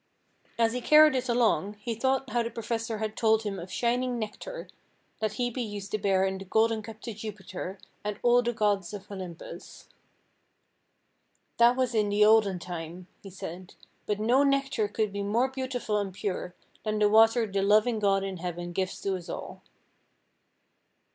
[0.57, 4.17] As he carried it along, he thought how the professor had told him of shining
[4.17, 4.67] nectar
[5.19, 8.95] that Hebe used to bear in the golden cup to Jupiter and all the gods
[8.95, 9.89] of Olympus.
[11.57, 13.75] "That was in the olden time," he said,
[14.07, 18.23] "but no nectar could be more beautiful and pure than the water the loving God
[18.23, 19.61] in heaven gives to us all."